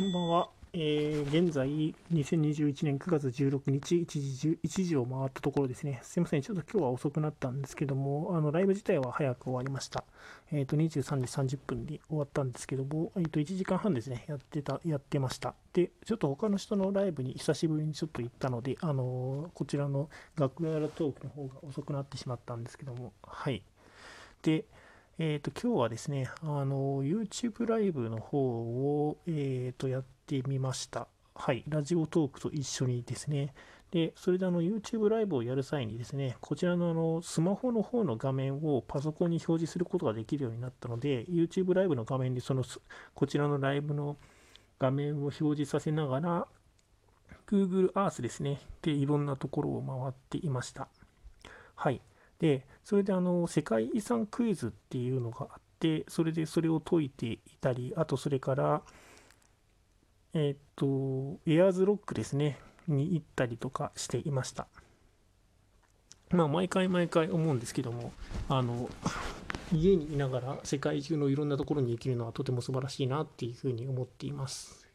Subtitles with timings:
[0.00, 0.48] こんばんは。
[0.72, 1.68] えー、現在、
[2.10, 6.00] 2021年9月16日1時 ,1 時を回ったところですね。
[6.02, 10.04] すいません、ちょっと今日は遅くなったんですけども、あのライブ自体は早く終わりました。
[10.52, 15.54] えっ、ー、と、23時30分に終わったんですけども、えっ、ー、と、1時間半ですね、やってた、やってました。
[15.74, 23.62] で、ちょっと他の人のライブに久しぶりにちょっと行ったので、あのこちらの楽屋トークの方が遅くなってしまったんですけども、はい。
[24.40, 24.64] で、
[25.22, 31.08] えっ、ー、と、今日はですね、あの、YouTube ライブの方を、えっ、ー、と、やってみました。
[31.34, 33.52] はい、ラジオトークと一緒にですね。
[33.90, 42.64] で、それであの、YouTube ライブをやる際にですね、こちらのあの、スマホの方の画面をパソコンに表示することができるようになったので、YouTube ライブの画面にその、
[43.14, 44.16] こちらのライブの
[44.78, 46.46] 画面を表示させながら、
[47.46, 48.58] Google Earth ですね。
[48.80, 50.88] で、いろんなところを回っていました。
[51.74, 52.00] はい。
[52.40, 58.82] で、それであの、世界遺産クイズっていうのがあって、それでそれを解いていたり、あとそれから、
[60.32, 64.66] えっ、と、エアーズロックですね、に行ったりとかしていました。
[66.30, 68.12] まあ、毎回毎回思うんですけども、
[68.48, 68.88] あの、
[69.72, 74.89] 家にいながら世界中のいろんなところに行けるのはとても素晴らしいなっていうふうに思っています。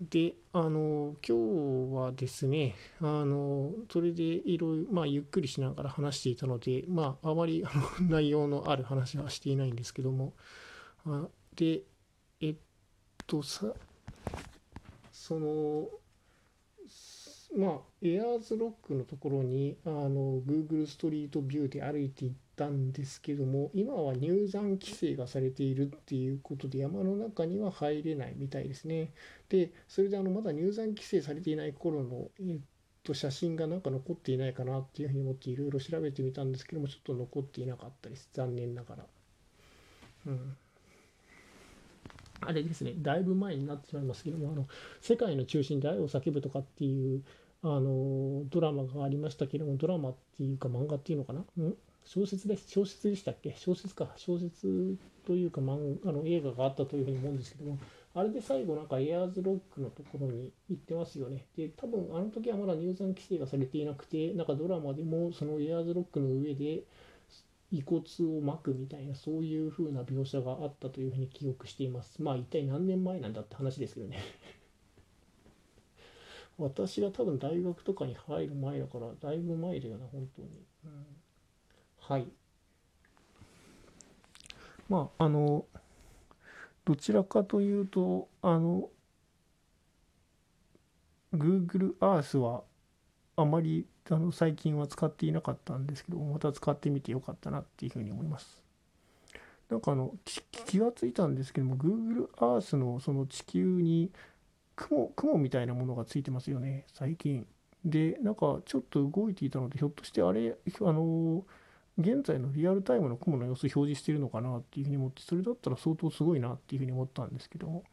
[0.00, 10.34] で、あの、今日はですね、あの、それでいろいろ、まあ、ゆっくりしながら話していたので、まあ、あまりあの 内容のある話はしていないんですけども、
[11.04, 11.82] あで、
[12.40, 12.56] えっ
[13.26, 13.74] と、さ、
[15.10, 15.88] その、
[17.58, 29.10] まあ、エアーズロックのところに、あの、Google ストリートビューで歩いていったんですけども、今は入山規制がされているっていうことで、山の中には入れないみたいですね。
[29.48, 32.58] で、それであの、まだ入山規制されていない頃の、えっ
[33.02, 38.28] と、写真がなんか残っていないかなっていうふうに思っていろいろ調べてみたんですけども、ちょっと残っていなかったです。
[38.34, 39.06] 残念ながら。
[40.28, 40.56] うん。
[42.40, 44.66] あれですね、だいぶ前になってしまいますけども、あの
[45.00, 47.22] 世界の中心で愛を叫ぶとかっていう
[47.62, 51.74] あのドラマがありましたけれども、ドラマっていうか漫画っていうのかな、ん？
[52.04, 53.54] 小説です小説でしたっけ？
[53.58, 54.96] 小説か、小説
[55.26, 57.78] というか漫あの映画があったというふうに思うんですけども、
[58.14, 61.44] あれで最後なんかエアーズロックのところに行ってますよね。
[61.56, 66.84] で、多分あの時はまだ入山規制がされていなくて、なんかドラマでもそのエアーズロックの上で
[67.70, 72.22] 遺骨を巻くみたいな、そういう風な描写があったというふうに記憶しています。
[72.22, 74.18] まあ一体何年前なんだって話ですけどね。
[76.58, 80.48] 私が多分大学とかに入る前だから、だいぶ前だよな、本当に。
[80.84, 81.06] うん、
[82.00, 82.26] はい。
[84.88, 85.64] まあ、あの、
[86.84, 88.90] どちらかというと、あの、
[91.34, 92.64] Google Earth は
[93.36, 98.62] あまりあの最近は使っていなかったんですけどまた使ってみてよかったなっていうふうに思います
[99.70, 104.10] なんかあの気がついたんですけども Google Earth のその地球に
[104.78, 107.46] 雲雲みたいなものがついてますよね最近。
[107.84, 111.44] でなんかちょっと動いていたのでひょっとしてあれあの
[111.96, 117.84] 現在のリアルタイムの雲の様子表示してるのかなっていうふうに思ってそれだったら相当すごいなっていうふうに思ったんですけど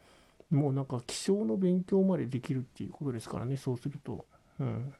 [0.50, 4.26] もうなんか気象の勉強までできるっていうことですからねそうすると。
[4.58, 4.94] うん。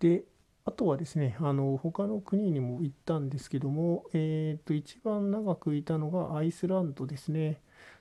[0.00, 0.24] で、
[0.64, 7.60] あとはですね、あの他の国にも行ったんですけども、えー、と一番長くいたのがアイスランドですね。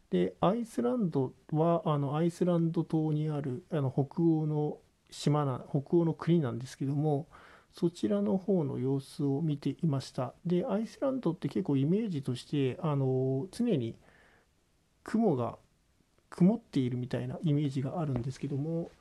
[0.10, 4.80] で、アイスランドはあのアイスランド島にあるあの北欧の
[5.10, 7.28] 島な、北欧の国なんですけども、
[7.72, 10.34] そちらの方の様子を見ていました。
[10.46, 13.96] で、アイスランドって結構イメージとして、あの常に
[15.04, 15.58] 雲が
[16.30, 18.92] 曇っているみたいなイメージがあるんですけども、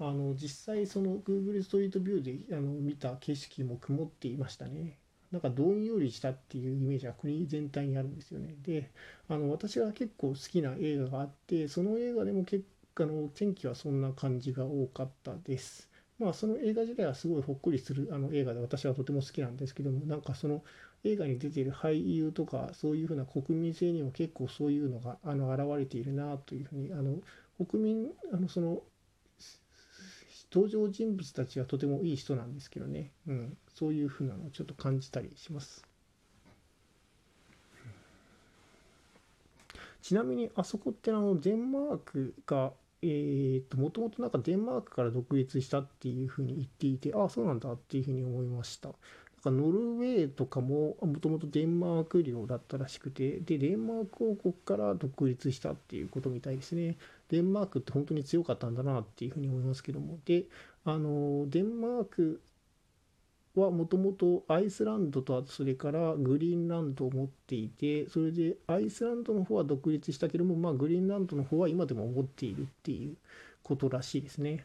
[0.00, 4.98] あの実際その Google ストリートビューであの見た景色も曇っていましたね。
[5.32, 8.54] なんかどんよりしたっていうイメージが国全体にあるんですよね。
[8.62, 8.90] で、
[9.28, 15.88] あの私が結構好きな映画があって、その映画でも結果の天気はそんな感じが多かったです。
[16.18, 20.64] まあその映画自体はすごいほっこりするあの映画で私はとても好きなんですけども、なんかその
[21.04, 27.18] 映画に出ている俳優とかそういうふうな国民性にも結構そういうのがあの現れているなというふうに、あの
[27.66, 28.82] 国民、あのその
[30.52, 35.84] 登場人物たちはとてもいい人なんですけどね、うん、そういうふうなのをちょっと感じたりします。
[40.00, 48.90] ちなみにあそこってあのデンマークがえー、ともともとなんかデンマークから独立したっていうふうに言っていてああそうなんだっていうふうに思いました。
[49.38, 56.96] なんかノルウェーとかももともとデンマーク領だったらしくてでデンマーク王国から独立したっていうことみたいですね。
[57.28, 60.46] デンマークって本当に強かったんだなっていうふうに思いますけどもで
[60.84, 62.40] あのデンマーク
[63.54, 73.16] はもともとアイスランドとそれからグリーンランドを持っていてそれでアイスランドの方は独立したけども、まあ、グリーンランドの方は今でも持っているっていう
[73.62, 74.64] ことらしいですね。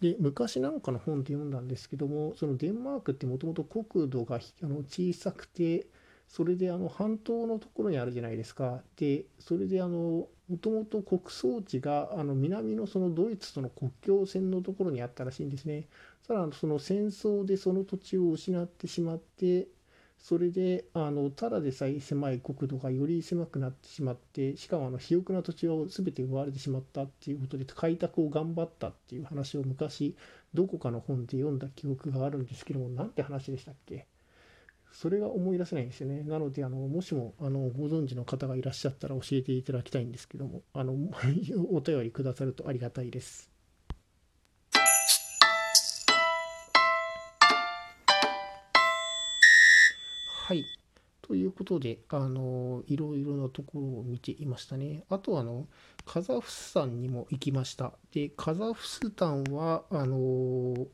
[0.00, 5.86] で昔なんかの本で読んだんですけどもそのデンマークってもともと国土があの小さくて
[6.28, 15.88] それであの半島のところにあるじゃないですかでそれであのもともと国葬地があの南のそのドイツとの国境線のところにあったらしいんですね。
[16.26, 19.68] ただその戦争でその土地を失ってしまって
[20.18, 30.16] それであのただでさえ狭い国土がより狭くなってしまってしかもあの肥沃な土地を全て奪われてしまったっていうことで開拓を頑張ったっていう話を昔
[30.54, 34.06] どこかの本で読んだ記憶があるんですけども何て話でしたっけ？
[34.92, 36.22] それが思い出せないんですよね。
[36.22, 40.94] なので、あのもしもあのご存知の方がいらっしゃったら教えていただきたいんですけども、あの
[41.70, 43.57] お便りくださるとありがたいです。
[50.48, 50.64] はい。
[51.20, 55.04] ということで、あの、いろいろなところを見ていましたね。
[55.10, 55.66] あと、あの、
[56.06, 57.92] カザフスタンにも行きました。
[58.12, 60.86] で、カザフスタンは、あの、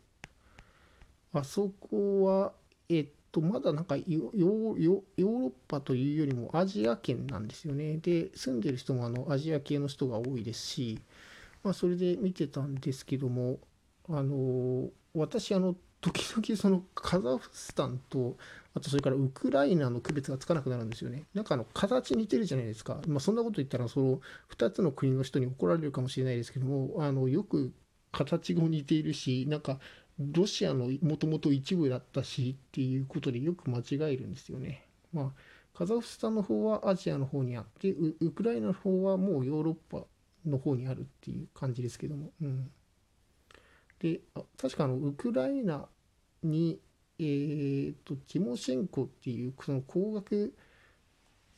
[1.33, 2.53] あそこは、
[2.89, 4.41] えっと、まだなんかヨー
[5.25, 7.99] ロッパというよりもアジア圏なんですよね。
[7.99, 11.01] で、住んでる人もあのアジア系の人が多いですし、
[11.63, 13.61] まあ、それで見てたんですけども、
[14.09, 18.37] あの、私、あの、時々そのカザフスタンと
[18.75, 21.25] あとそれからウクライナの区別がつかなくなるんですよね。
[21.33, 23.01] なんかあの形似てるじゃないですか。
[23.07, 24.21] まあ、そんなこと言ったらその
[24.55, 27.73] 2つの国の人に怒られるかもしれないですけどもあのよく
[28.13, 29.79] 形も似ているしなんか
[30.19, 34.87] ロシアのもともと一部だったしっていうことでよく間違えるんですよね。
[35.11, 35.33] まあ
[35.73, 40.07] カザフスタンの方はアジアの方にあってウクライナの方はもうヨーロッパ
[40.45, 42.31] の方にあるっていう感じですけども。
[42.43, 42.71] うん、
[44.01, 44.21] で
[44.61, 45.89] 確かあのウクライナ
[46.47, 46.81] に
[47.19, 50.55] えーと、ティモシェンコっていうその工学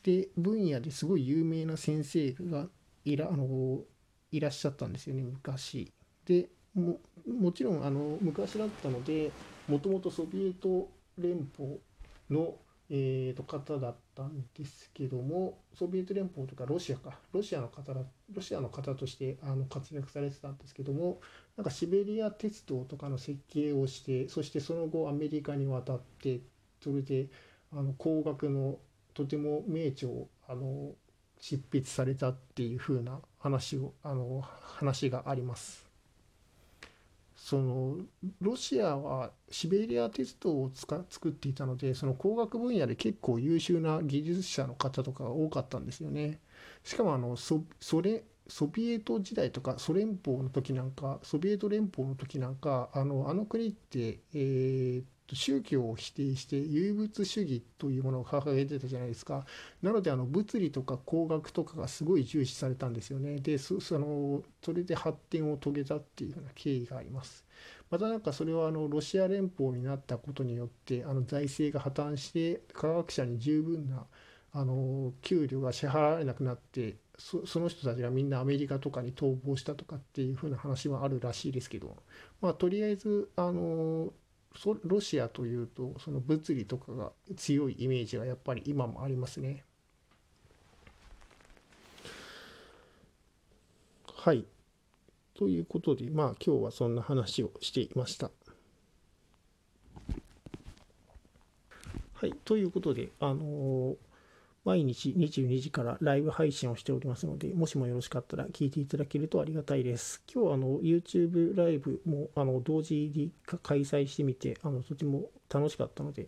[0.03, 2.67] で分野ですごい有名な先生が
[3.03, 3.81] いらあの
[4.31, 5.91] いらっしゃったんですよね昔。
[6.25, 9.31] でももちろんあの昔だったので
[9.67, 11.79] もともとソビエト連邦
[12.29, 12.55] の
[12.89, 18.01] えー、と方だったんですけどもソビエト連邦とかロシアかロシアの方だ
[18.33, 21.19] ロシアの方としてあの活躍されてたんですけども
[21.57, 26.39] なんかシベリア鉄道とかの設計をしてそしてその後アメリカに渡って
[26.81, 27.27] それで
[27.73, 28.77] あの工学の
[29.13, 30.91] とても名著をあの
[31.39, 35.86] 執筆されたっていう風な話をあの話があります。
[37.37, 37.97] その
[38.41, 46.41] ロシアはシベリア鉄道をつか作っていたのでその工学分野で結構優秀な技術者の方とかが多かったんですよね。
[46.83, 55.03] しかもあのソソ連ソビエト時代とかソ連邦の時なんかソビエト連邦の時なんかあのあの国って、えー、
[55.35, 59.45] 宗教を否定して唯物主義というものを掲げてたじゃないですか。
[59.81, 63.39] なのであの物理とか工学とかがすごい重視されたんですよね。
[63.39, 67.45] でそのそれで発展を遂げたっていうような経緯があります。
[67.89, 74.05] またなんかそれはあのロシア連邦になったことによってあの財政が破綻して科学者に十分な
[74.53, 81.95] あの給料が支払われなくなってその人たちがみんなアメリカとかに逃亡したとかっていうふうな話はあるらしいですけど、
[82.41, 84.13] まあ、とりあえずあの
[84.83, 89.63] ロシアというとその物理とかが強いイメージがやっぱり今もありますね。
[94.13, 94.45] はい。
[95.35, 98.31] ということでまあ今日はそんな話をしていました。
[102.13, 102.33] はい。
[102.43, 103.95] ということであのー
[104.67, 110.21] 毎日22時からライブ配信をしておりますので、もしもよろしかったら聞いていただけるとありがたいです。
[110.29, 113.31] 今日はあの YouTube ライブもあの同時に
[113.63, 116.27] 開催してみて、あのとても楽しかったので、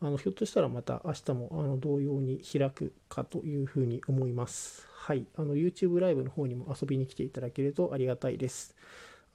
[0.00, 4.88] あのひょっとしたらまた明日もあの同様に開くかというふうに思います。
[4.94, 5.26] はい。
[5.36, 8.74] あの YouTube ライブの方にも遊びに来ていただけるとありがたいです。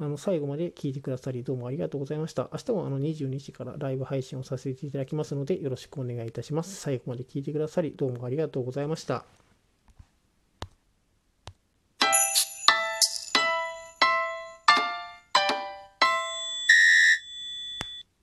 [0.01, 2.50] あの最後まで聞いてくださりどうもありがとうございました。
[2.53, 6.75] 明日もあの22時からライブ配信をさせていただきますのでよろしくお願いいたします。
[6.75, 9.38] 最後まで聞いてくださりどうもありがとうございました。